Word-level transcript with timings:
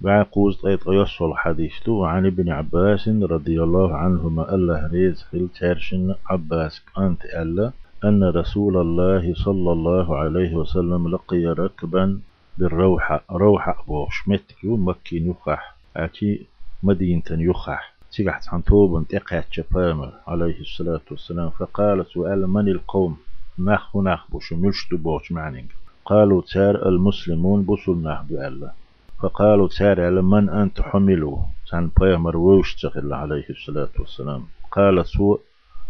بعقوز 0.00 0.56
طيط 0.56 0.88
يصل 0.88 1.34
حديث 1.34 1.88
عن 1.88 2.26
ابن 2.26 2.48
عباس 2.50 3.08
رضي 3.08 3.62
الله 3.62 3.96
عنهما 3.96 4.54
الله 4.54 4.86
ريز 4.86 5.22
خل 5.22 5.48
تارشن 5.60 6.14
عباس 6.26 6.82
أنت 6.98 7.24
ألا 7.24 7.72
أن 8.04 8.24
رسول 8.24 8.76
الله 8.76 9.34
صلى 9.34 9.72
الله 9.72 10.16
عليه 10.16 10.54
وسلم 10.54 11.08
لقي 11.08 11.44
ركبا 11.44 12.20
بالروحة 12.58 13.24
روحة 13.30 13.84
بوش 13.88 14.28
متكيو 14.28 14.76
مكين 14.76 15.30
يخح 15.30 15.76
أتي 15.96 16.46
مدينة 16.82 17.22
يخح 17.30 17.94
تيجحت 18.12 18.48
عن 18.48 18.64
توبن 18.64 19.06
تقعت 19.06 19.46
شفامر 19.50 20.12
عليه 20.26 20.60
الصلاة 20.60 21.00
والسلام 21.10 21.50
فقال 21.50 22.06
سؤال 22.06 22.46
من 22.46 22.68
القوم؟ 22.68 23.16
نخ 23.58 23.96
نخ 23.96 24.30
بوش 24.30 24.52
ملشت 24.52 24.94
بوش 24.94 25.32
معنين 25.32 25.68
قالوا 26.04 26.42
تار 26.52 26.88
المسلمون 26.88 27.62
بوصل 27.62 28.02
نخ 28.02 28.20
الله 28.30 28.85
فقالوا 29.22 29.68
تار 29.68 30.22
من 30.22 30.48
أنت 30.48 30.80
حملوا 30.80 31.38
عن 31.72 31.90
بيامر 32.00 32.36
ووش 32.36 32.86
عليه 32.94 33.44
الصلاة 33.50 33.88
والسلام. 33.98 34.42
قال 34.72 35.06
سوء 35.06 35.40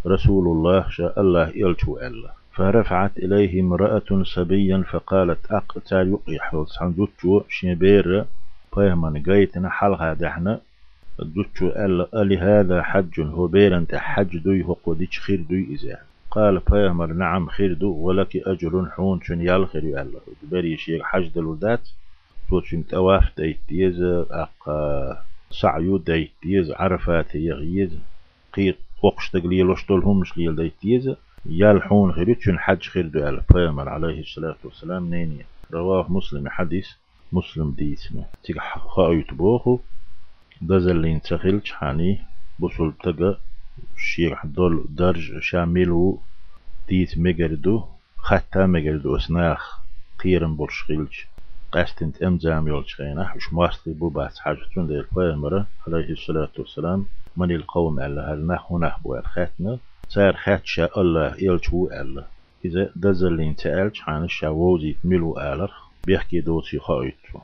رسول 0.07 0.47
الله 0.49 0.89
شاء 0.89 1.21
الله 1.21 1.49
يلتو 1.55 1.99
الله 1.99 2.31
فرفعت 2.53 3.19
إليه 3.19 3.61
امرأة 3.61 4.23
سبيا 4.23 4.85
فقالت 4.91 5.47
أق 5.51 5.79
تار 5.79 6.07
يقيح 6.07 6.65
عن 6.81 6.95
دوتشو 6.95 7.43
شنبير 7.49 8.25
بيامن 8.77 9.23
قيتنا 9.23 9.71
حلقة 9.71 10.13
دحنا 10.13 10.61
دوتشو 11.19 11.69
أل 12.15 12.33
هذا 12.39 12.83
حج؟ 12.83 13.21
هو 13.21 13.47
بيرن 13.47 13.87
حج 13.95 14.39
دوي 14.39 14.65
هو 14.65 14.77
قديش 14.85 15.21
خير 15.21 15.45
دوي 15.51 15.67
إذا. 15.71 15.99
قال 16.31 16.61
بيامر 16.71 17.07
نعم 17.07 17.49
خير 17.49 17.73
دو 17.73 17.93
ولك 17.93 18.37
أجر 18.37 18.87
حون 18.91 19.21
شن 19.23 19.41
يالخير 19.41 19.83
الله. 19.83 20.21
بري 20.43 20.77
شيخ 20.77 21.03
حج 21.03 21.29
دلودات 21.29 21.89
توشن 22.49 22.87
تواف 22.87 23.25
ديتيز 23.37 24.03
أق 24.31 24.69
سعيو 25.51 25.97
ديتيز 25.97 26.71
عرفات 26.71 27.35
يغيز 27.35 27.99
قيق 28.53 28.79
وقش 29.03 29.31
تقليل 29.31 29.71
وشتولهم 29.71 30.21
مش 30.21 30.33
قيل 30.33 30.57
ديتيز 30.57 31.15
يالحون 31.47 32.13
خيرتشن 32.13 32.59
حج 32.59 32.83
خير 32.89 33.05
ألا 33.05 33.43
بيامر 33.55 33.89
عليه 33.89 34.21
الصلاة 34.21 34.57
والسلام 34.65 35.11
نيني. 35.11 35.45
رواه 35.73 36.13
مسلم 36.13 36.49
حديث 36.49 36.89
مسلم 37.33 37.71
ديسنا 37.71 38.25
تيك 38.45 38.59
خايت 38.61 39.35
بوخو. 39.35 39.79
دزلين 40.63 41.23
تخيل 41.23 41.61
حاني 41.67 42.19
بوصل 42.59 42.93
تقا 43.03 43.39
شيخ 43.97 44.47
دول 44.47 44.85
درج 44.89 45.39
شاملو. 45.41 46.21
ديت 46.89 47.19
مجردو 47.19 47.85
خطا 48.17 48.67
مجردو 48.67 49.17
أسناخ. 49.17 49.81
قيرن 50.25 50.57
برشخيلج 50.57 51.15
قاستنت 51.77 52.23
امزام 52.23 52.69
يولج 52.69 52.87
خينا 52.87 53.33
وش 53.37 53.53
مارستي 53.53 53.93
بو 53.93 54.09
بات 54.09 54.39
حاجتون 54.39 54.87
دير 54.87 55.07
مرة. 55.17 55.67
عليه 55.87 56.11
الصلاة 56.11 56.49
والسلام. 56.59 57.07
من 57.37 57.53
القوم 57.53 58.01
ألا؟ 58.01 58.33
هل 58.33 58.47
نحو 58.47 58.79
نحبو 58.79 59.17
الخاتنا 59.17 59.79
سار 60.09 60.37
خاتشا 60.37 60.89
الله 60.97 61.35
يلشو 61.39 61.87
ألا. 61.87 62.25
إذا 62.65 62.91
دزلين 62.97 63.57
تألش 63.57 64.03
عن 64.07 64.25
الشاوزي 64.25 64.97
ملو 65.05 65.39
آلر. 65.39 65.71
بيحكي 66.07 66.41
دوتي 66.41 66.79
خايتو. 66.79 67.39